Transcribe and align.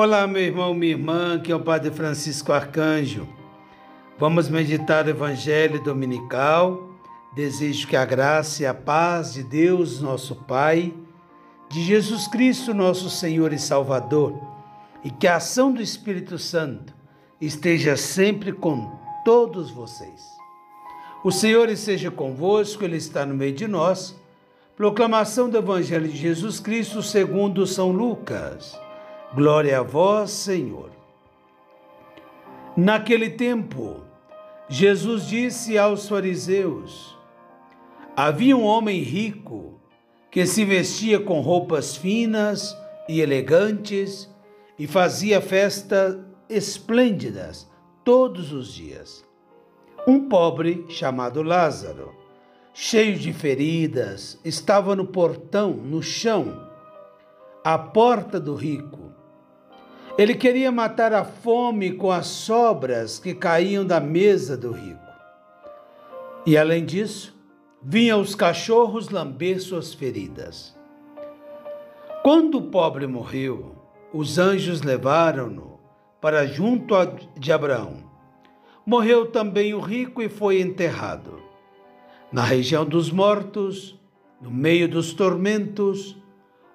Olá, 0.00 0.28
meu 0.28 0.40
irmão, 0.40 0.74
minha 0.74 0.92
irmã, 0.92 1.40
que 1.40 1.50
é 1.50 1.56
o 1.56 1.58
Padre 1.58 1.90
Francisco 1.90 2.52
Arcanjo. 2.52 3.26
Vamos 4.16 4.48
meditar 4.48 5.04
o 5.04 5.10
Evangelho 5.10 5.82
Dominical. 5.82 6.88
Desejo 7.34 7.88
que 7.88 7.96
a 7.96 8.04
graça 8.04 8.62
e 8.62 8.66
a 8.66 8.72
paz 8.72 9.34
de 9.34 9.42
Deus, 9.42 10.00
nosso 10.00 10.36
Pai, 10.36 10.94
de 11.68 11.82
Jesus 11.82 12.28
Cristo, 12.28 12.72
nosso 12.72 13.10
Senhor 13.10 13.52
e 13.52 13.58
Salvador, 13.58 14.40
e 15.02 15.10
que 15.10 15.26
a 15.26 15.34
ação 15.34 15.72
do 15.72 15.82
Espírito 15.82 16.38
Santo 16.38 16.94
esteja 17.40 17.96
sempre 17.96 18.52
com 18.52 18.96
todos 19.24 19.68
vocês. 19.68 20.22
O 21.24 21.32
Senhor 21.32 21.68
esteja 21.68 22.08
convosco, 22.08 22.84
Ele 22.84 22.98
está 22.98 23.26
no 23.26 23.34
meio 23.34 23.52
de 23.52 23.66
nós. 23.66 24.14
Proclamação 24.76 25.50
do 25.50 25.58
Evangelho 25.58 26.06
de 26.06 26.16
Jesus 26.16 26.60
Cristo 26.60 27.02
segundo 27.02 27.66
São 27.66 27.90
Lucas. 27.90 28.78
Glória 29.34 29.80
a 29.80 29.82
vós, 29.82 30.30
Senhor. 30.30 30.90
Naquele 32.74 33.28
tempo, 33.28 34.00
Jesus 34.70 35.26
disse 35.26 35.76
aos 35.76 36.08
fariseus: 36.08 37.14
Havia 38.16 38.56
um 38.56 38.64
homem 38.64 39.02
rico 39.02 39.78
que 40.30 40.46
se 40.46 40.64
vestia 40.64 41.20
com 41.20 41.42
roupas 41.42 41.94
finas 41.94 42.74
e 43.06 43.20
elegantes 43.20 44.34
e 44.78 44.86
fazia 44.86 45.42
festas 45.42 46.16
esplêndidas 46.48 47.70
todos 48.02 48.50
os 48.50 48.72
dias. 48.72 49.22
Um 50.06 50.26
pobre 50.26 50.86
chamado 50.88 51.42
Lázaro, 51.42 52.14
cheio 52.72 53.18
de 53.18 53.34
feridas, 53.34 54.40
estava 54.42 54.96
no 54.96 55.06
portão, 55.06 55.72
no 55.72 56.02
chão, 56.02 56.66
à 57.62 57.78
porta 57.78 58.40
do 58.40 58.54
rico 58.54 59.07
ele 60.18 60.34
queria 60.34 60.72
matar 60.72 61.12
a 61.12 61.24
fome 61.24 61.92
com 61.92 62.10
as 62.10 62.26
sobras 62.26 63.20
que 63.20 63.32
caíam 63.32 63.86
da 63.86 64.00
mesa 64.00 64.56
do 64.56 64.72
rico. 64.72 64.98
E 66.44 66.58
além 66.58 66.84
disso, 66.84 67.38
vinham 67.80 68.20
os 68.20 68.34
cachorros 68.34 69.10
lamber 69.10 69.62
suas 69.62 69.94
feridas. 69.94 70.76
Quando 72.24 72.58
o 72.58 72.62
pobre 72.62 73.06
morreu, 73.06 73.76
os 74.12 74.40
anjos 74.40 74.82
levaram-no 74.82 75.78
para 76.20 76.44
junto 76.46 76.94
de 77.38 77.52
Abraão. 77.52 78.02
Morreu 78.84 79.26
também 79.26 79.72
o 79.72 79.78
rico 79.78 80.20
e 80.20 80.28
foi 80.28 80.60
enterrado. 80.60 81.40
Na 82.32 82.42
região 82.42 82.84
dos 82.84 83.08
mortos, 83.12 83.96
no 84.42 84.50
meio 84.50 84.88
dos 84.88 85.12
tormentos, 85.12 86.16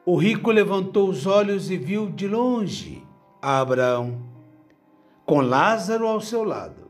o 0.05 0.15
rico 0.15 0.49
levantou 0.49 1.09
os 1.09 1.25
olhos 1.25 1.69
e 1.69 1.75
viu 1.75 2.09
de 2.09 2.25
longe 2.25 3.03
a 3.43 3.59
Abraão, 3.59 4.21
com 5.25 5.41
Lázaro 5.41 6.07
ao 6.07 6.21
seu 6.21 6.45
lado. 6.45 6.89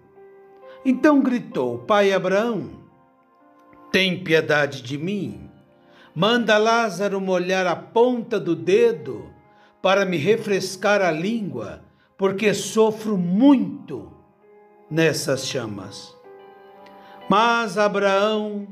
Então 0.86 1.20
gritou: 1.20 1.80
Pai 1.80 2.14
Abraão, 2.14 2.70
tem 3.92 4.24
piedade 4.24 4.84
de 4.84 4.96
mim. 4.96 5.50
Manda 6.14 6.60
Lázaro 6.60 7.20
molhar 7.20 7.66
a 7.66 7.76
ponta 7.76 8.40
do 8.40 8.56
dedo 8.56 9.34
para 9.82 10.06
me 10.06 10.16
refrescar 10.16 11.02
a 11.02 11.10
língua, 11.10 11.82
porque 12.16 12.54
sofro 12.54 13.18
muito 13.18 14.14
nessas 14.88 15.48
chamas. 15.48 16.16
Mas 17.28 17.80
Abraão 17.80 18.68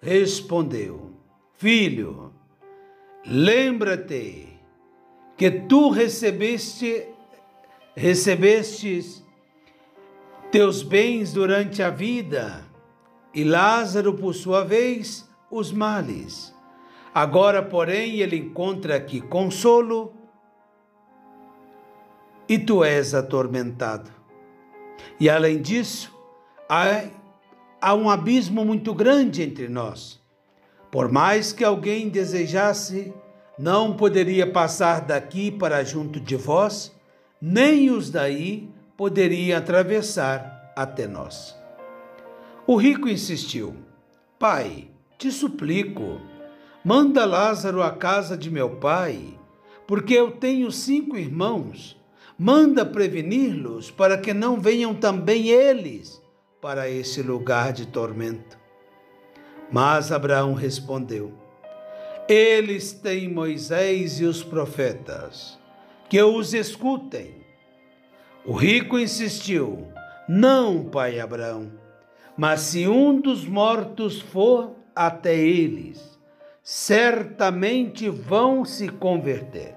respondeu: 0.00 1.12
Filho, 1.58 2.32
lembra-te 3.26 4.48
que 5.36 5.50
tu 5.50 5.90
recebeste 5.90 7.17
recebestes 7.98 9.24
teus 10.52 10.84
bens 10.84 11.32
durante 11.32 11.82
a 11.82 11.90
vida, 11.90 12.64
e 13.34 13.42
Lázaro, 13.42 14.14
por 14.14 14.34
sua 14.34 14.64
vez, 14.64 15.28
os 15.50 15.72
males. 15.72 16.54
Agora, 17.12 17.60
porém, 17.60 18.20
ele 18.20 18.36
encontra 18.36 18.94
aqui 18.94 19.20
consolo 19.20 20.14
e 22.48 22.56
tu 22.56 22.84
és 22.84 23.14
atormentado. 23.14 24.10
E 25.18 25.28
além 25.28 25.60
disso, 25.60 26.16
há, 26.68 27.04
há 27.80 27.94
um 27.94 28.08
abismo 28.08 28.64
muito 28.64 28.94
grande 28.94 29.42
entre 29.42 29.68
nós. 29.68 30.22
Por 30.90 31.10
mais 31.10 31.52
que 31.52 31.64
alguém 31.64 32.08
desejasse, 32.08 33.12
não 33.58 33.96
poderia 33.96 34.50
passar 34.50 35.00
daqui 35.00 35.50
para 35.50 35.84
junto 35.84 36.20
de 36.20 36.36
vós 36.36 36.96
nem 37.40 37.90
os 37.90 38.10
daí 38.10 38.68
poderiam 38.96 39.56
atravessar 39.56 40.72
até 40.74 41.06
nós. 41.06 41.56
O 42.66 42.76
rico 42.76 43.08
insistiu: 43.08 43.76
Pai, 44.38 44.88
te 45.16 45.30
suplico, 45.30 46.20
manda 46.84 47.24
Lázaro 47.24 47.82
à 47.82 47.92
casa 47.92 48.36
de 48.36 48.50
meu 48.50 48.76
pai, 48.76 49.38
porque 49.86 50.14
eu 50.14 50.32
tenho 50.32 50.70
cinco 50.70 51.16
irmãos. 51.16 51.96
Manda 52.40 52.86
prevenir-los 52.86 53.90
para 53.90 54.16
que 54.16 54.32
não 54.32 54.60
venham 54.60 54.94
também 54.94 55.48
eles 55.48 56.22
para 56.60 56.88
esse 56.88 57.20
lugar 57.20 57.72
de 57.72 57.86
tormento. 57.86 58.56
Mas 59.72 60.12
Abraão 60.12 60.54
respondeu: 60.54 61.32
Eles 62.28 62.92
têm 62.92 63.28
Moisés 63.28 64.20
e 64.20 64.24
os 64.24 64.40
profetas 64.44 65.57
que 66.08 66.22
os 66.22 66.54
escutem. 66.54 67.34
O 68.44 68.52
rico 68.52 68.98
insistiu: 68.98 69.86
Não, 70.28 70.84
pai 70.84 71.20
Abraão, 71.20 71.70
mas 72.36 72.60
se 72.60 72.88
um 72.88 73.20
dos 73.20 73.44
mortos 73.44 74.20
for 74.20 74.74
até 74.94 75.36
eles, 75.36 76.18
certamente 76.62 78.08
vão 78.08 78.64
se 78.64 78.88
converter. 78.88 79.74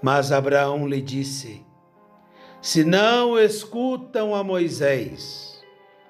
Mas 0.00 0.32
Abraão 0.32 0.86
lhe 0.86 1.00
disse: 1.00 1.64
Se 2.60 2.84
não 2.84 3.38
escutam 3.38 4.34
a 4.34 4.42
Moisés, 4.42 5.62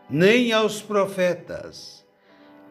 nem 0.09 0.53
aos 0.53 0.81
profetas, 0.81 2.07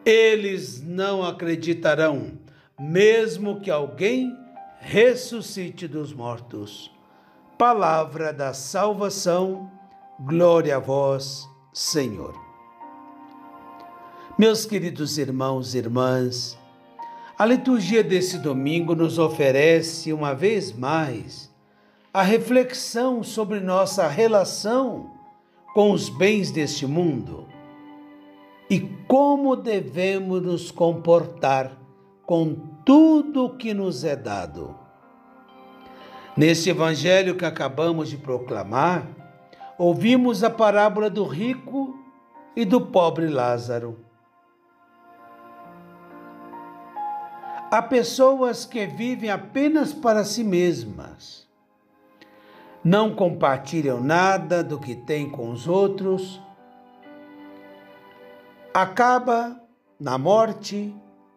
eles 0.04 0.82
não 0.82 1.22
acreditarão, 1.22 2.38
mesmo 2.78 3.60
que 3.60 3.70
alguém 3.70 4.36
ressuscite 4.82 5.86
dos 5.86 6.12
mortos. 6.12 6.90
Palavra 7.56 8.32
da 8.32 8.52
salvação, 8.52 9.70
glória 10.18 10.76
a 10.76 10.80
vós, 10.80 11.48
Senhor. 11.72 12.34
Meus 14.36 14.66
queridos 14.66 15.18
irmãos 15.18 15.74
e 15.74 15.78
irmãs, 15.78 16.58
a 17.38 17.46
liturgia 17.46 18.02
desse 18.02 18.38
domingo 18.38 18.94
nos 18.94 19.20
oferece 19.20 20.12
uma 20.12 20.34
vez 20.34 20.72
mais 20.72 21.50
a 22.12 22.22
reflexão 22.22 23.22
sobre 23.22 23.60
nossa 23.60 24.08
relação 24.08 25.12
com 25.74 25.92
os 25.92 26.08
bens 26.08 26.50
deste 26.50 26.86
mundo 26.86 27.46
e 28.68 28.80
como 29.06 29.54
devemos 29.54 30.42
nos 30.42 30.70
comportar 30.72 31.70
com 32.26 32.71
tudo 32.84 33.56
que 33.56 33.72
nos 33.72 34.04
é 34.04 34.16
dado. 34.16 34.76
Neste 36.36 36.70
evangelho 36.70 37.36
que 37.36 37.44
acabamos 37.44 38.08
de 38.08 38.16
proclamar, 38.16 39.06
ouvimos 39.78 40.42
a 40.42 40.50
parábola 40.50 41.10
do 41.10 41.24
rico 41.24 41.98
e 42.56 42.64
do 42.64 42.80
pobre 42.80 43.28
Lázaro. 43.28 43.98
Há 47.70 47.80
pessoas 47.80 48.64
que 48.64 48.86
vivem 48.86 49.30
apenas 49.30 49.92
para 49.92 50.24
si 50.24 50.44
mesmas, 50.44 51.48
não 52.84 53.14
compartilham 53.14 54.00
nada 54.00 54.62
do 54.62 54.78
que 54.78 54.94
têm 54.94 55.30
com 55.30 55.50
os 55.50 55.66
outros, 55.66 56.40
acaba 58.74 59.58
na 59.98 60.18
morte 60.18 60.94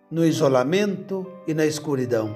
no 0.10 0.26
isolamento 0.26 1.26
e 1.48 1.54
na 1.54 1.66
escuridão. 1.66 2.36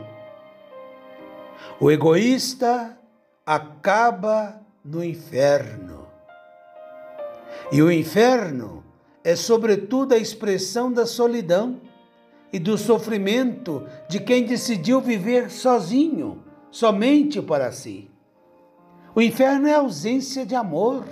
O 1.79 1.89
egoísta 1.91 2.97
acaba 3.45 4.61
no 4.83 5.03
inferno. 5.03 6.07
E 7.71 7.81
o 7.81 7.91
inferno 7.91 8.79
é, 9.23 9.35
sobretudo, 9.35 10.13
a 10.13 10.17
expressão 10.17 10.91
da 10.91 11.05
solidão 11.05 11.79
e 12.51 12.57
do 12.57 12.77
sofrimento 12.77 13.85
de 14.09 14.19
quem 14.19 14.43
decidiu 14.43 14.99
viver 14.99 15.51
sozinho, 15.51 16.43
somente 16.71 17.39
para 17.41 17.71
si. 17.71 18.09
O 19.13 19.21
inferno 19.21 19.67
é 19.67 19.73
ausência 19.75 20.45
de 20.45 20.55
amor, 20.55 21.05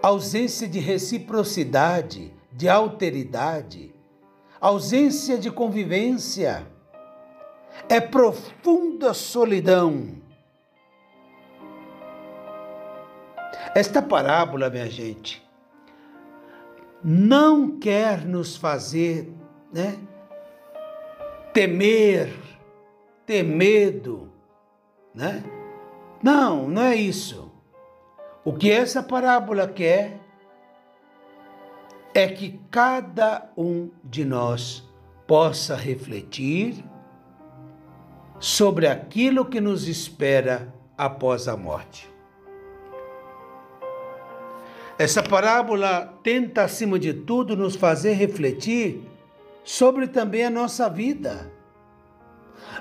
ausência 0.00 0.68
de 0.68 0.78
reciprocidade, 0.78 2.32
de 2.52 2.68
alteridade, 2.68 3.92
ausência 4.66 5.38
de 5.38 5.50
convivência, 5.50 6.66
é 7.88 8.00
profunda 8.00 9.14
solidão. 9.14 10.08
Esta 13.74 14.02
parábola, 14.02 14.68
minha 14.70 14.90
gente, 14.90 15.46
não 17.04 17.78
quer 17.78 18.24
nos 18.24 18.56
fazer 18.56 19.32
né, 19.72 19.98
temer, 21.52 22.34
ter 23.24 23.42
medo, 23.42 24.32
né? 25.14 25.44
Não, 26.22 26.68
não 26.68 26.82
é 26.82 26.96
isso. 26.96 27.52
O 28.44 28.52
que 28.52 28.70
essa 28.70 29.02
parábola 29.02 29.68
quer 29.68 30.25
é 32.16 32.28
que 32.28 32.58
cada 32.70 33.52
um 33.58 33.90
de 34.02 34.24
nós 34.24 34.82
possa 35.26 35.76
refletir 35.76 36.82
sobre 38.40 38.86
aquilo 38.86 39.44
que 39.44 39.60
nos 39.60 39.86
espera 39.86 40.74
após 40.96 41.46
a 41.46 41.58
morte. 41.58 42.10
Essa 44.98 45.22
parábola 45.22 46.18
tenta, 46.22 46.62
acima 46.62 46.98
de 46.98 47.12
tudo, 47.12 47.54
nos 47.54 47.76
fazer 47.76 48.14
refletir 48.14 49.06
sobre 49.62 50.08
também 50.08 50.42
a 50.42 50.48
nossa 50.48 50.88
vida. 50.88 51.52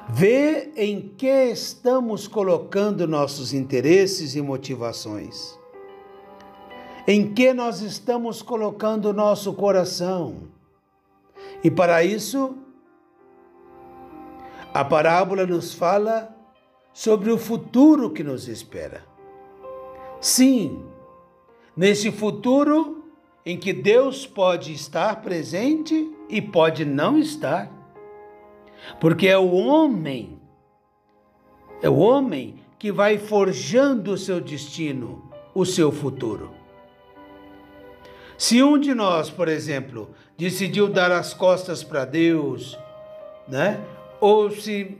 Ver 0.07 0.71
em 0.77 1.09
que 1.09 1.51
estamos 1.51 2.25
colocando 2.25 3.05
nossos 3.05 3.53
interesses 3.53 4.33
e 4.33 4.41
motivações. 4.41 5.59
Em 7.07 7.33
que 7.33 7.53
nós 7.53 7.81
estamos 7.81 8.41
colocando 8.41 9.13
nosso 9.13 9.53
coração. 9.53 10.47
E 11.63 11.69
para 11.69 12.03
isso, 12.03 12.55
a 14.73 14.83
parábola 14.83 15.45
nos 15.45 15.73
fala 15.73 16.35
sobre 16.91 17.31
o 17.31 17.37
futuro 17.37 18.09
que 18.09 18.23
nos 18.23 18.47
espera. 18.47 19.05
Sim, 20.19 20.83
nesse 21.77 22.11
futuro 22.11 23.03
em 23.45 23.57
que 23.57 23.71
Deus 23.71 24.25
pode 24.25 24.73
estar 24.73 25.21
presente 25.21 26.11
e 26.27 26.41
pode 26.41 26.83
não 26.83 27.17
estar. 27.19 27.71
Porque 28.99 29.27
é 29.27 29.37
o 29.37 29.51
homem, 29.53 30.39
é 31.81 31.89
o 31.89 31.97
homem 31.97 32.55
que 32.79 32.91
vai 32.91 33.17
forjando 33.17 34.13
o 34.13 34.17
seu 34.17 34.41
destino, 34.41 35.31
o 35.53 35.65
seu 35.65 35.91
futuro. 35.91 36.64
Se 38.37 38.61
um 38.61 38.77
de 38.77 38.93
nós, 38.93 39.29
por 39.29 39.47
exemplo, 39.47 40.09
decidiu 40.37 40.87
dar 40.87 41.11
as 41.11 41.33
costas 41.33 41.83
para 41.83 42.05
Deus, 42.05 42.77
né? 43.47 43.79
Ou 44.19 44.51
se 44.51 44.97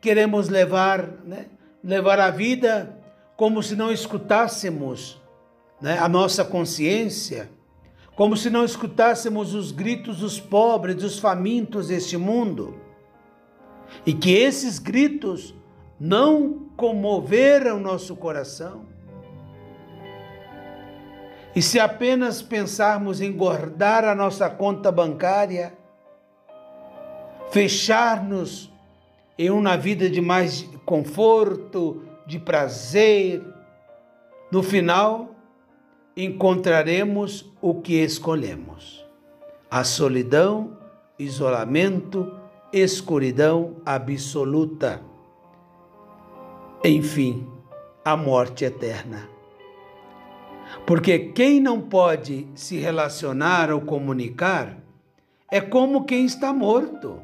queremos 0.00 0.48
levar, 0.48 1.08
né? 1.24 1.46
levar 1.82 2.20
a 2.20 2.30
vida 2.30 2.96
como 3.36 3.62
se 3.62 3.74
não 3.74 3.90
escutássemos 3.90 5.20
né, 5.80 5.98
a 5.98 6.08
nossa 6.08 6.44
consciência, 6.44 7.50
como 8.14 8.36
se 8.36 8.48
não 8.48 8.64
escutássemos 8.64 9.54
os 9.54 9.72
gritos 9.72 10.18
dos 10.18 10.38
pobres, 10.38 10.96
dos 10.96 11.18
famintos 11.18 11.88
deste 11.88 12.16
mundo, 12.16 12.80
e 14.06 14.12
que 14.12 14.32
esses 14.32 14.78
gritos 14.78 15.54
não 15.98 16.68
comoveram 16.76 17.80
nosso 17.80 18.14
coração. 18.14 18.91
E 21.54 21.60
se 21.60 21.78
apenas 21.78 22.40
pensarmos 22.40 23.20
em 23.20 23.30
guardar 23.30 24.04
a 24.04 24.14
nossa 24.14 24.48
conta 24.48 24.90
bancária, 24.90 25.76
fechar-nos 27.50 28.72
em 29.38 29.50
uma 29.50 29.76
vida 29.76 30.08
de 30.08 30.20
mais 30.20 30.62
conforto, 30.86 32.02
de 32.26 32.38
prazer, 32.38 33.42
no 34.50 34.62
final 34.62 35.30
encontraremos 36.16 37.50
o 37.60 37.80
que 37.80 37.94
escolhemos: 37.94 39.04
a 39.70 39.84
solidão, 39.84 40.78
isolamento, 41.18 42.32
escuridão 42.72 43.76
absoluta. 43.84 45.02
Enfim, 46.84 47.46
a 48.04 48.16
morte 48.16 48.64
eterna. 48.64 49.28
Porque 50.86 51.18
quem 51.18 51.60
não 51.60 51.80
pode 51.80 52.48
se 52.54 52.76
relacionar 52.76 53.70
ou 53.70 53.80
comunicar 53.80 54.76
é 55.50 55.60
como 55.60 56.04
quem 56.04 56.24
está 56.24 56.52
morto. 56.52 57.20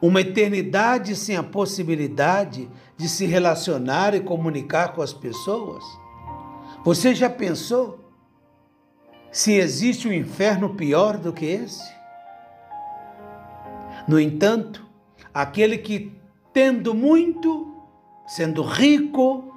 Uma 0.00 0.20
eternidade 0.20 1.16
sem 1.16 1.36
a 1.36 1.42
possibilidade 1.42 2.70
de 2.96 3.08
se 3.08 3.26
relacionar 3.26 4.14
e 4.14 4.20
comunicar 4.20 4.92
com 4.94 5.02
as 5.02 5.12
pessoas 5.12 5.84
você 6.84 7.14
já 7.14 7.28
pensou 7.28 8.12
se 9.30 9.52
existe 9.52 10.08
um 10.08 10.12
inferno 10.12 10.74
pior 10.74 11.18
do 11.18 11.32
que 11.32 11.44
esse? 11.44 11.92
No 14.06 14.18
entanto, 14.18 14.86
aquele 15.34 15.76
que, 15.76 16.18
tendo 16.52 16.94
muito, 16.94 17.76
sendo 18.26 18.62
rico, 18.62 19.52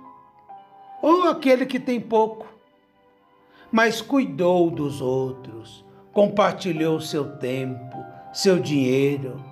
ou 1.01 1.27
aquele 1.27 1.65
que 1.65 1.80
tem 1.80 2.00
pouco, 2.00 2.48
mas 3.71 4.01
cuidou 4.01 4.69
dos 4.69 5.01
outros, 5.01 5.83
compartilhou 6.13 7.00
seu 7.00 7.38
tempo, 7.38 8.06
seu 8.33 8.59
dinheiro, 8.59 9.44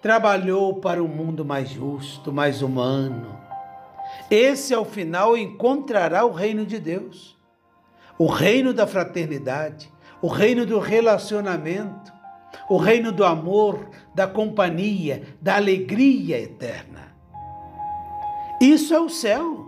trabalhou 0.00 0.74
para 0.80 1.02
um 1.02 1.08
mundo 1.08 1.44
mais 1.44 1.70
justo, 1.70 2.32
mais 2.32 2.62
humano, 2.62 3.42
esse, 4.30 4.74
ao 4.74 4.84
final, 4.84 5.36
encontrará 5.36 6.24
o 6.24 6.32
reino 6.32 6.64
de 6.64 6.78
Deus, 6.78 7.36
o 8.18 8.26
reino 8.26 8.72
da 8.72 8.86
fraternidade, 8.86 9.90
o 10.20 10.28
reino 10.28 10.64
do 10.64 10.78
relacionamento, 10.78 12.12
o 12.68 12.76
reino 12.76 13.12
do 13.12 13.24
amor, 13.24 13.90
da 14.14 14.26
companhia, 14.26 15.22
da 15.40 15.56
alegria 15.56 16.38
eterna. 16.38 17.14
Isso 18.60 18.94
é 18.94 19.00
o 19.00 19.08
céu. 19.08 19.66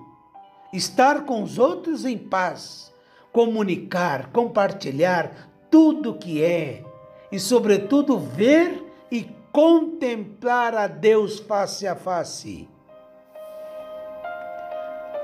Estar 0.75 1.25
com 1.25 1.43
os 1.43 1.59
outros 1.59 2.05
em 2.05 2.19
paz, 2.19 2.93
comunicar, 3.33 4.31
compartilhar 4.31 5.51
tudo 5.71 6.19
que 6.19 6.43
é 6.43 6.85
e, 7.33 7.41
sobretudo, 7.41 8.19
ver 8.19 8.85
e 9.11 9.27
contemplar 9.51 10.75
a 10.75 10.87
Deus 10.87 11.39
face 11.39 11.87
a 11.87 11.97
face 11.97 12.69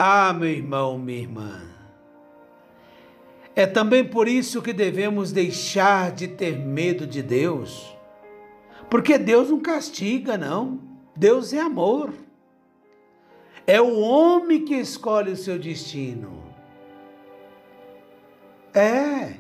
ah, 0.03 0.33
meu 0.33 0.49
irmão, 0.49 0.97
minha 0.97 1.19
irmã. 1.19 1.61
É 3.55 3.67
também 3.67 4.03
por 4.03 4.27
isso 4.27 4.63
que 4.63 4.73
devemos 4.73 5.31
deixar 5.31 6.11
de 6.11 6.27
ter 6.27 6.59
medo 6.59 7.07
de 7.07 7.23
Deus. 7.23 7.95
Porque 8.89 9.19
Deus 9.19 9.51
não 9.51 9.61
castiga, 9.61 10.39
não. 10.39 10.81
Deus 11.15 11.53
é 11.53 11.61
amor. 11.61 12.15
É 13.71 13.81
o 13.81 14.01
homem 14.01 14.65
que 14.65 14.75
escolhe 14.75 15.31
o 15.33 15.37
seu 15.37 15.59
destino. 15.59 16.43
É 18.75 19.35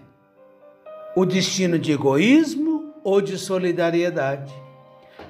o 1.16 1.24
destino 1.24 1.78
de 1.78 1.92
egoísmo 1.92 2.94
ou 3.02 3.20
de 3.20 3.36
solidariedade, 3.36 4.54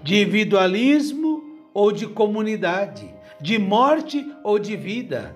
de 0.03 0.17
individualismo 0.17 1.43
ou 1.73 1.91
de 1.93 2.07
comunidade 2.07 3.09
de 3.41 3.59
morte 3.59 4.31
ou 4.45 4.59
de 4.59 4.77
vida. 4.77 5.35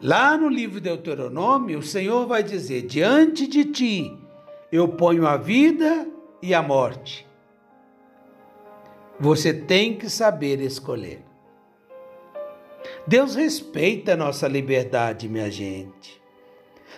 Lá 0.00 0.36
no 0.36 0.48
livro 0.48 0.80
de 0.80 0.88
Deuteronômio, 0.88 1.78
o 1.78 1.82
Senhor 1.82 2.26
vai 2.26 2.42
dizer: 2.42 2.82
Diante 2.86 3.46
de 3.46 3.64
ti 3.66 4.18
eu 4.72 4.88
ponho 4.88 5.26
a 5.26 5.36
vida 5.36 6.08
e 6.40 6.54
a 6.54 6.62
morte. 6.62 7.26
Você 9.20 9.52
tem 9.52 9.94
que 9.94 10.08
saber 10.08 10.60
escolher. 10.60 11.31
Deus 13.06 13.34
respeita 13.34 14.12
a 14.12 14.16
nossa 14.16 14.46
liberdade, 14.46 15.28
minha 15.28 15.50
gente. 15.50 16.20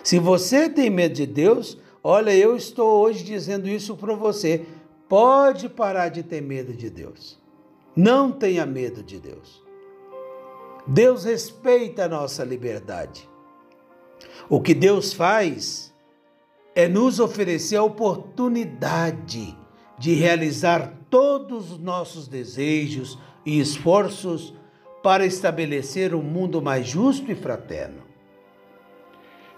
Se 0.03 0.19
você 0.19 0.69
tem 0.69 0.89
medo 0.89 1.15
de 1.15 1.25
Deus, 1.25 1.77
olha, 2.03 2.35
eu 2.35 2.55
estou 2.55 3.01
hoje 3.01 3.23
dizendo 3.23 3.67
isso 3.67 3.95
para 3.95 4.13
você. 4.13 4.65
Pode 5.09 5.69
parar 5.69 6.09
de 6.09 6.21
ter 6.21 6.41
medo 6.41 6.73
de 6.73 6.89
Deus. 6.89 7.39
Não 7.95 8.31
tenha 8.31 8.65
medo 8.65 9.01
de 9.01 9.19
Deus. 9.19 9.63
Deus 10.85 11.23
respeita 11.23 12.05
a 12.05 12.09
nossa 12.09 12.43
liberdade. 12.43 13.27
O 14.47 14.61
que 14.61 14.73
Deus 14.73 15.13
faz 15.13 15.93
é 16.75 16.87
nos 16.87 17.19
oferecer 17.19 17.77
a 17.77 17.83
oportunidade 17.83 19.57
de 19.97 20.13
realizar 20.13 20.93
todos 21.09 21.71
os 21.71 21.79
nossos 21.79 22.27
desejos 22.27 23.17
e 23.45 23.59
esforços 23.59 24.53
para 25.05 25.23
estabelecer 25.23 26.15
um 26.15 26.23
mundo 26.23 26.59
mais 26.59 26.87
justo 26.87 27.31
e 27.31 27.35
fraterno. 27.35 28.01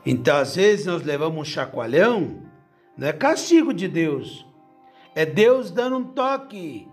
Então, 0.06 0.36
às 0.36 0.58
vezes, 0.58 0.86
nós 0.86 1.04
levamos 1.04 1.40
um 1.40 1.46
chacoalhão, 1.46 2.42
não 2.98 3.08
é 3.08 3.14
castigo 3.14 3.74
de 3.74 3.88
Deus, 3.88 4.46
é 5.16 5.26
Deus 5.26 5.72
dando 5.72 6.00
um 6.00 6.04
toque, 6.04 6.86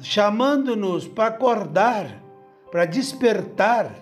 chamando-nos 0.00 1.06
para 1.06 1.26
acordar 1.26 2.22
para 2.70 2.86
despertar, 2.86 3.94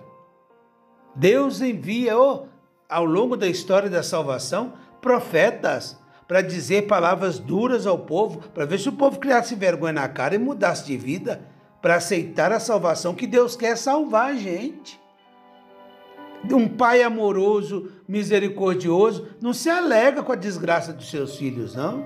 Deus 1.15 1.61
envia 1.61 2.17
oh, 2.17 2.47
ao 2.89 3.05
longo 3.05 3.37
da 3.37 3.49
história 3.49 3.89
da 3.89 4.03
salvação 4.03 4.75
profetas 5.01 5.99
para 6.29 6.43
dizer 6.43 6.87
palavras 6.87 7.41
duras 7.41 7.89
ao 7.89 7.99
povo, 7.99 8.41
para 8.51 8.67
ver 8.67 8.79
se 8.79 8.89
o 8.89 8.93
povo 8.93 9.19
criasse 9.19 9.57
vergonha 9.57 9.95
na 9.95 10.09
cara 10.09 10.37
e 10.37 10.39
mudasse 10.39 10.87
de 10.87 10.97
vida, 10.97 11.56
para 11.87 11.95
aceitar 11.99 12.50
a 12.50 12.59
salvação 12.59 13.14
que 13.14 13.28
Deus 13.28 13.55
quer 13.55 13.76
salvar 13.76 14.31
a 14.31 14.35
gente. 14.35 15.00
Um 16.50 16.66
pai 16.66 17.00
amoroso, 17.00 17.93
misericordioso, 18.09 19.28
não 19.40 19.52
se 19.52 19.71
alega 19.71 20.21
com 20.21 20.33
a 20.33 20.35
desgraça 20.35 20.93
dos 20.93 21.09
seus 21.09 21.37
filhos, 21.37 21.76
não. 21.76 22.05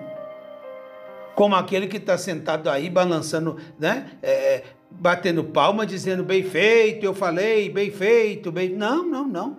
Como 1.34 1.54
aquele 1.54 1.86
que 1.86 1.96
está 1.96 2.18
sentado 2.18 2.68
aí 2.68 2.90
balançando, 2.90 3.56
né? 3.78 4.18
É, 4.22 4.64
batendo 4.90 5.44
palma, 5.44 5.86
dizendo 5.86 6.22
bem 6.22 6.42
feito, 6.42 7.06
eu 7.06 7.14
falei, 7.14 7.70
bem 7.70 7.90
feito, 7.90 8.52
bem. 8.52 8.68
Não, 8.68 9.02
não, 9.02 9.26
não. 9.26 9.56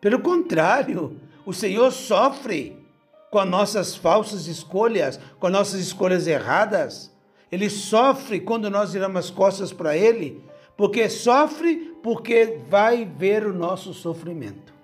Pelo 0.00 0.20
contrário, 0.20 1.20
o 1.44 1.52
Senhor 1.52 1.92
sofre 1.92 2.82
com 3.30 3.38
as 3.38 3.50
nossas 3.50 3.94
falsas 3.94 4.46
escolhas, 4.46 5.20
com 5.38 5.48
as 5.48 5.52
nossas 5.52 5.80
escolhas 5.80 6.26
erradas. 6.26 7.13
Ele 7.54 7.70
sofre 7.70 8.40
quando 8.40 8.68
nós 8.68 8.94
viramos 8.94 9.26
as 9.26 9.30
costas 9.30 9.72
para 9.72 9.96
Ele, 9.96 10.42
porque 10.76 11.08
sofre 11.08 11.96
porque 12.02 12.58
vai 12.68 13.04
ver 13.04 13.46
o 13.46 13.54
nosso 13.54 13.94
sofrimento. 13.94 14.74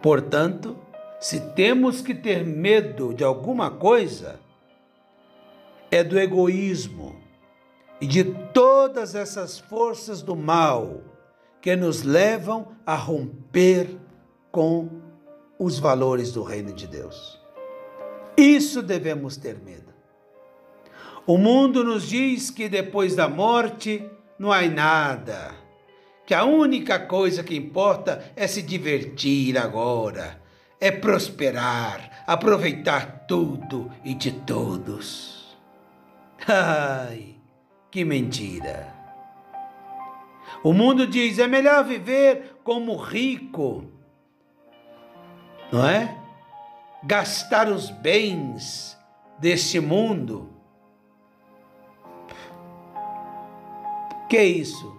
Portanto, 0.00 0.78
se 1.18 1.40
temos 1.56 2.02
que 2.02 2.14
ter 2.14 2.46
medo 2.46 3.12
de 3.12 3.24
alguma 3.24 3.68
coisa, 3.68 4.38
é 5.90 6.04
do 6.04 6.20
egoísmo 6.20 7.16
e 8.00 8.06
de 8.06 8.22
todas 8.54 9.16
essas 9.16 9.58
forças 9.58 10.22
do 10.22 10.36
mal 10.36 11.00
que 11.60 11.74
nos 11.74 12.04
levam 12.04 12.68
a 12.86 12.94
romper 12.94 13.98
com 14.52 14.88
os 15.58 15.80
valores 15.80 16.30
do 16.30 16.44
reino 16.44 16.72
de 16.72 16.86
Deus. 16.86 17.40
Isso 18.36 18.80
devemos 18.80 19.36
ter 19.36 19.58
medo. 19.58 19.89
O 21.26 21.38
mundo 21.38 21.84
nos 21.84 22.08
diz 22.08 22.50
que 22.50 22.68
depois 22.68 23.14
da 23.14 23.28
morte 23.28 24.04
não 24.38 24.50
há 24.52 24.62
nada, 24.62 25.54
que 26.26 26.34
a 26.34 26.44
única 26.44 26.98
coisa 26.98 27.42
que 27.42 27.54
importa 27.54 28.32
é 28.34 28.46
se 28.46 28.62
divertir 28.62 29.56
agora, 29.58 30.40
é 30.80 30.90
prosperar, 30.90 32.24
aproveitar 32.26 33.26
tudo 33.26 33.90
e 34.04 34.14
de 34.14 34.32
todos. 34.32 35.56
Ai, 36.48 37.36
que 37.90 38.04
mentira! 38.04 38.94
O 40.64 40.72
mundo 40.72 41.06
diz: 41.06 41.38
é 41.38 41.46
melhor 41.46 41.84
viver 41.84 42.56
como 42.64 42.96
rico 42.96 44.00
não 45.70 45.86
é? 45.86 46.16
Gastar 47.04 47.68
os 47.68 47.90
bens 47.90 48.98
deste 49.38 49.80
mundo. 49.80 50.50
Que 54.30 54.36
é 54.36 54.44
isso? 54.44 54.96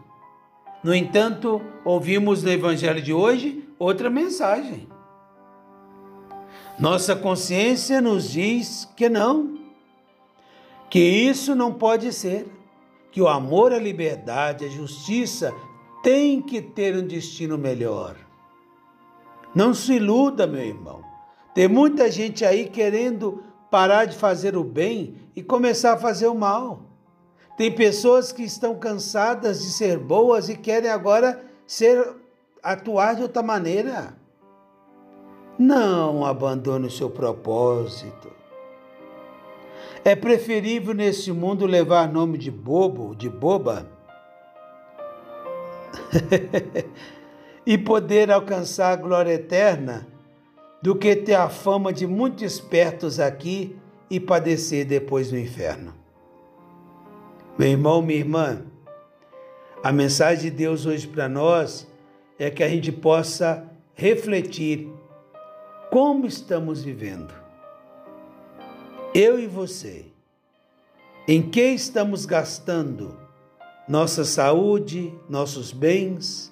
No 0.83 0.93
entanto, 0.93 1.61
ouvimos 1.85 2.43
no 2.43 2.51
Evangelho 2.51 3.01
de 3.01 3.13
hoje 3.13 3.65
outra 3.79 4.09
mensagem. 4.09 4.89
Nossa 6.77 7.15
consciência 7.15 8.01
nos 8.01 8.29
diz 8.29 8.89
que 8.93 9.07
não, 9.07 9.57
que 10.89 10.99
isso 10.99 11.55
não 11.55 11.73
pode 11.73 12.11
ser, 12.11 12.45
que 13.09 13.21
o 13.21 13.27
amor 13.29 13.71
à 13.71 13.79
liberdade, 13.79 14.65
a 14.65 14.69
justiça 14.69 15.55
tem 16.03 16.41
que 16.41 16.61
ter 16.61 16.93
um 16.97 17.07
destino 17.07 17.57
melhor. 17.57 18.17
Não 19.55 19.73
se 19.73 19.93
iluda, 19.93 20.45
meu 20.45 20.61
irmão. 20.61 21.05
Tem 21.55 21.69
muita 21.69 22.11
gente 22.11 22.43
aí 22.43 22.67
querendo 22.67 23.41
parar 23.69 24.03
de 24.03 24.17
fazer 24.17 24.57
o 24.57 24.63
bem 24.63 25.15
e 25.33 25.41
começar 25.41 25.93
a 25.93 25.97
fazer 25.97 26.27
o 26.27 26.35
mal. 26.35 26.90
Tem 27.61 27.71
pessoas 27.71 28.31
que 28.31 28.41
estão 28.41 28.73
cansadas 28.73 29.61
de 29.61 29.69
ser 29.69 29.99
boas 29.99 30.49
e 30.49 30.57
querem 30.57 30.89
agora 30.89 31.45
ser 31.67 32.15
atuar 32.63 33.13
de 33.15 33.21
outra 33.21 33.43
maneira. 33.43 34.15
Não 35.59 36.25
abandone 36.25 36.87
o 36.87 36.89
seu 36.89 37.07
propósito. 37.07 38.31
É 40.03 40.15
preferível 40.15 40.95
nesse 40.95 41.31
mundo 41.31 41.67
levar 41.67 42.11
nome 42.11 42.39
de 42.39 42.49
bobo, 42.49 43.15
de 43.15 43.29
boba, 43.29 43.87
e 47.63 47.77
poder 47.77 48.31
alcançar 48.31 48.91
a 48.91 48.95
glória 48.95 49.33
eterna 49.33 50.07
do 50.81 50.95
que 50.95 51.15
ter 51.15 51.35
a 51.35 51.47
fama 51.47 51.93
de 51.93 52.07
muito 52.07 52.43
espertos 52.43 53.19
aqui 53.19 53.77
e 54.09 54.19
padecer 54.19 54.83
depois 54.83 55.31
no 55.31 55.37
inferno. 55.37 56.00
Meu 57.57 57.67
irmão, 57.67 58.01
minha 58.01 58.19
irmã, 58.19 58.63
a 59.83 59.91
mensagem 59.91 60.49
de 60.49 60.51
Deus 60.51 60.85
hoje 60.85 61.05
para 61.05 61.27
nós 61.27 61.85
é 62.39 62.49
que 62.49 62.63
a 62.63 62.69
gente 62.69 62.91
possa 62.91 63.69
refletir 63.93 64.89
como 65.89 66.25
estamos 66.25 66.81
vivendo. 66.81 67.33
Eu 69.13 69.37
e 69.37 69.47
você. 69.47 70.05
Em 71.27 71.41
que 71.41 71.61
estamos 71.61 72.25
gastando 72.25 73.19
nossa 73.87 74.23
saúde, 74.23 75.13
nossos 75.29 75.73
bens, 75.73 76.51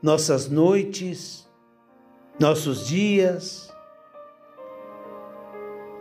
nossas 0.00 0.48
noites, 0.48 1.48
nossos 2.38 2.86
dias. 2.86 3.74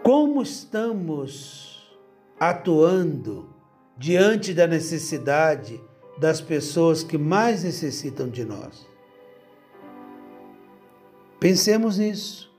Como 0.03 0.41
estamos 0.41 1.97
atuando 2.39 3.60
diante 4.01 4.53
da 4.53 4.65
necessidade 4.65 5.81
das 6.17 6.41
pessoas 6.41 7.03
que 7.03 7.17
mais 7.17 7.63
necessitam 7.63 8.27
de 8.27 8.43
nós? 8.43 8.85
Pensemos 11.39 11.97
nisso. 11.97 12.51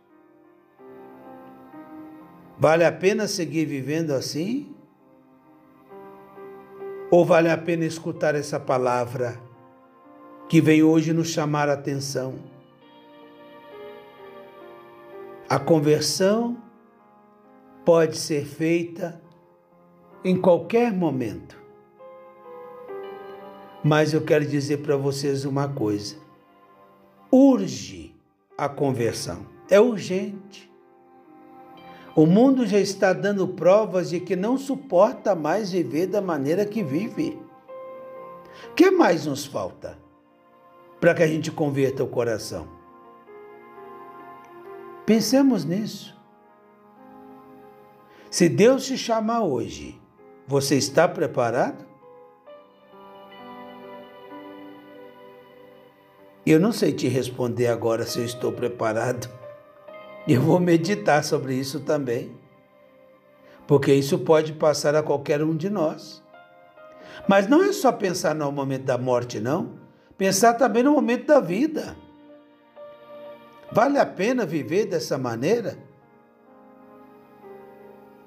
Vale 2.58 2.84
a 2.84 2.92
pena 2.92 3.26
seguir 3.26 3.66
vivendo 3.66 4.12
assim? 4.12 4.75
Ou 7.11 7.25
vale 7.25 7.50
a 7.50 7.58
pena 7.58 7.84
escutar 7.84 8.34
essa 8.34 8.58
palavra? 8.58 9.52
que 10.52 10.61
vem 10.61 10.82
hoje 10.82 11.14
nos 11.14 11.28
chamar 11.28 11.70
a 11.70 11.72
atenção. 11.72 12.34
A 15.49 15.58
conversão 15.58 16.58
pode 17.87 18.18
ser 18.18 18.44
feita 18.44 19.18
em 20.25 20.41
qualquer 20.41 20.93
momento. 20.93 21.61
Mas 23.85 24.12
eu 24.12 24.23
quero 24.23 24.47
dizer 24.47 24.79
para 24.79 24.97
vocês 24.97 25.45
uma 25.45 25.69
coisa: 25.69 26.17
urge 27.31 28.14
a 28.57 28.69
conversão, 28.69 29.47
é 29.69 29.81
urgente. 29.81 30.71
O 32.14 32.26
mundo 32.26 32.67
já 32.67 32.79
está 32.79 33.12
dando 33.12 33.49
provas 33.49 34.11
de 34.11 34.21
que 34.21 34.37
não 34.37 34.59
suporta 34.59 35.35
mais 35.35 35.73
viver 35.73 36.07
da 36.07 36.21
maneira 36.21 36.67
que 36.67 36.83
vive. 36.83 37.38
O 38.71 38.75
que 38.75 38.91
mais 38.91 39.25
nos 39.25 39.47
falta? 39.47 40.02
para 41.02 41.14
que 41.14 41.23
a 41.25 41.26
gente 41.26 41.50
converta 41.50 42.05
o 42.05 42.07
coração. 42.07 42.69
Pensemos 45.05 45.64
nisso. 45.64 46.17
Se 48.31 48.49
Deus 48.49 48.87
te 48.87 48.97
chamar 48.97 49.43
hoje, 49.43 50.00
você 50.46 50.76
está 50.76 51.08
preparado? 51.08 51.84
Eu 56.44 56.58
não 56.58 56.72
sei 56.72 56.92
te 56.92 57.06
responder 57.06 57.68
agora 57.68 58.04
se 58.04 58.18
eu 58.18 58.25
estou 58.25 58.52
preparado. 58.52 59.30
Eu 60.26 60.40
vou 60.40 60.58
meditar 60.58 61.22
sobre 61.22 61.54
isso 61.54 61.80
também. 61.80 62.37
Porque 63.66 63.94
isso 63.94 64.18
pode 64.18 64.52
passar 64.52 64.94
a 64.94 65.02
qualquer 65.02 65.42
um 65.42 65.56
de 65.56 65.70
nós. 65.70 66.22
Mas 67.28 67.49
não 67.49 67.62
é 67.62 67.72
só 67.72 67.92
pensar 67.92 68.34
no 68.34 68.50
momento 68.50 68.84
da 68.84 68.99
morte, 68.99 69.38
não. 69.38 69.78
Pensar 70.18 70.54
também 70.54 70.82
no 70.82 70.92
momento 70.92 71.26
da 71.26 71.40
vida. 71.40 71.96
Vale 73.70 73.99
a 73.99 74.04
pena 74.04 74.44
viver 74.44 74.87
dessa 74.87 75.16
maneira? 75.16 75.78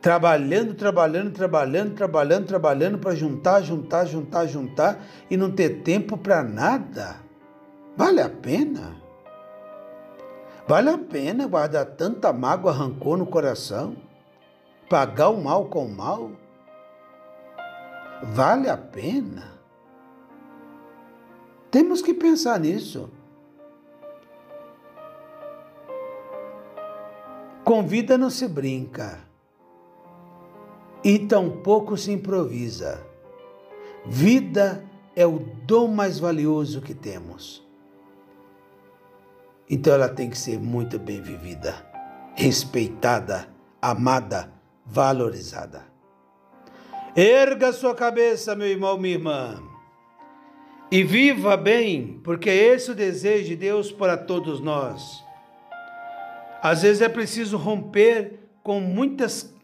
trabalhando, 0.06 0.76
trabalhando, 0.76 1.32
trabalhando, 1.34 1.96
trabalhando, 1.96 2.46
trabalhando 2.46 3.00
para 3.00 3.16
juntar, 3.16 3.64
juntar, 3.64 4.06
juntar, 4.06 4.46
juntar 4.46 5.04
e 5.32 5.36
não 5.36 5.50
ter 5.50 5.82
tempo 5.82 6.16
para 6.16 6.44
nada. 6.44 7.16
Vale 7.98 8.22
a 8.22 8.30
pena? 8.30 9.02
Vale 10.68 10.92
a 10.92 10.98
pena 11.00 11.48
guardar 11.48 11.88
tanta 11.88 12.32
mágoa, 12.32 12.72
rancor 12.72 13.18
no 13.18 13.26
coração? 13.26 13.98
Pagar 14.88 15.30
o 15.30 15.44
mal 15.44 15.66
com 15.66 15.88
o 15.88 15.92
mal? 15.92 16.30
Vale 18.22 18.70
a 18.70 18.78
pena? 18.78 19.54
Temos 21.72 22.04
que 22.04 22.14
pensar 22.14 22.60
nisso. 22.60 23.10
Com 27.64 27.82
vida 27.82 28.20
não 28.20 28.30
se 28.30 28.48
brinca 28.48 29.26
e 31.06 31.20
tampouco 31.20 31.96
se 31.96 32.12
improvisa. 32.12 33.00
Vida 34.08 34.84
é 35.16 35.24
o 35.24 35.38
dom 35.38 35.88
mais 35.88 36.18
valioso 36.18 36.82
que 36.82 36.96
temos. 36.96 37.64
Então 39.70 39.94
ela 39.94 40.10
tem 40.10 40.32
que 40.32 40.38
ser 40.38 40.60
muito 40.60 40.98
bem 40.98 41.22
vivida, 41.22 41.76
respeitada, 42.34 43.48
amada, 43.80 44.52
valorizada. 44.84 45.86
Erga 47.16 47.72
sua 47.72 47.94
cabeça, 47.94 48.56
meu 48.56 48.68
irmão, 48.68 48.98
minha 48.98 49.14
irmã, 49.14 49.62
e 50.92 51.04
viva 51.04 51.56
bem, 51.56 52.20
porque 52.24 52.50
é 52.50 52.74
esse 52.74 52.90
o 52.90 52.96
desejo 52.96 53.50
de 53.50 53.56
Deus 53.56 53.92
para 53.92 54.18
todos 54.18 54.60
nós. 54.60 55.24
Às 56.64 56.82
vezes 56.82 57.04
é 57.04 57.10
preciso 57.10 57.58
romper 57.58 58.40
com 58.64 58.80
muitas 58.80 59.55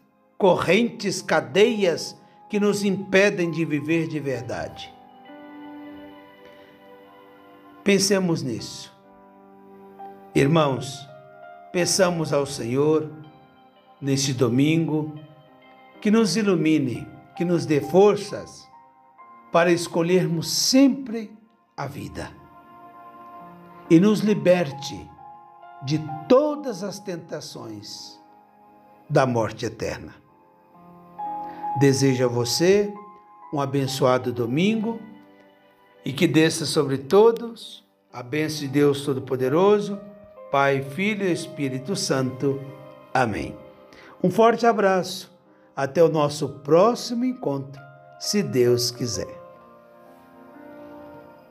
correntes, 0.42 1.22
cadeias 1.22 2.20
que 2.50 2.58
nos 2.58 2.82
impedem 2.82 3.48
de 3.48 3.64
viver 3.64 4.08
de 4.08 4.18
verdade. 4.18 4.92
Pensemos 7.84 8.42
nisso. 8.42 8.92
Irmãos, 10.34 10.98
peçamos 11.72 12.32
ao 12.32 12.44
Senhor 12.44 13.08
neste 14.00 14.32
domingo 14.32 15.14
que 16.00 16.10
nos 16.10 16.36
ilumine, 16.36 17.06
que 17.36 17.44
nos 17.44 17.64
dê 17.64 17.80
forças 17.80 18.68
para 19.52 19.70
escolhermos 19.70 20.50
sempre 20.50 21.30
a 21.76 21.86
vida 21.86 22.32
e 23.88 24.00
nos 24.00 24.18
liberte 24.18 25.08
de 25.84 26.00
todas 26.28 26.82
as 26.82 26.98
tentações 26.98 28.20
da 29.08 29.24
morte 29.24 29.66
eterna. 29.66 30.21
Desejo 31.78 32.24
a 32.24 32.28
você 32.28 32.92
um 33.52 33.60
abençoado 33.60 34.32
domingo 34.32 35.00
e 36.04 36.12
que 36.12 36.26
desça 36.26 36.64
sobre 36.66 36.98
todos 36.98 37.84
a 38.12 38.22
bênção 38.22 38.60
de 38.60 38.68
Deus 38.68 39.04
Todo-Poderoso, 39.04 39.98
Pai, 40.50 40.82
Filho 40.82 41.24
e 41.24 41.32
Espírito 41.32 41.96
Santo. 41.96 42.60
Amém. 43.12 43.56
Um 44.22 44.30
forte 44.30 44.66
abraço. 44.66 45.32
Até 45.74 46.04
o 46.04 46.08
nosso 46.08 46.48
próximo 46.60 47.24
encontro, 47.24 47.80
se 48.20 48.42
Deus 48.42 48.90
quiser. 48.90 49.41